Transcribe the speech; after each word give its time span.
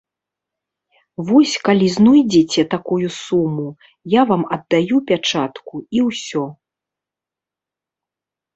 Вось 1.27 1.53
калі 1.67 1.87
знойдзеце 1.95 2.61
такую 2.73 3.07
суму, 3.19 3.67
я 4.19 4.25
вам 4.33 4.43
аддаю 4.59 4.97
пячатку 5.13 5.75
і 6.01 6.05
ўсё. 6.09 6.43